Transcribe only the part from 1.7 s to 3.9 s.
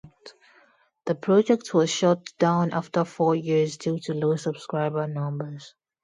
was shut down after four years